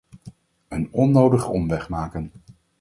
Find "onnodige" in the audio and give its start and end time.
0.91-1.51